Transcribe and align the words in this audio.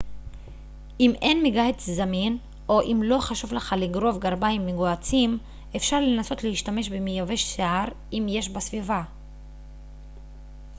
אם 0.99 1.11
אין 1.21 1.43
מגהץ 1.43 1.85
זמין 1.85 2.37
או 2.69 2.81
אם 2.81 3.01
לא 3.05 3.17
חשוב 3.21 3.53
לך 3.53 3.75
לגרוב 3.77 4.19
גרביים 4.19 4.65
מגוהצים 4.67 5.37
אפשר 5.75 5.99
לנסות 6.01 6.43
להשתמש 6.43 6.89
במייבש 6.89 7.41
שיער 7.43 7.85
אם 8.13 8.25
יש 8.29 8.49
בסביבה 8.49 9.03